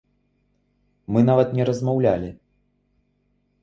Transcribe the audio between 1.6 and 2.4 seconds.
размаўлялі.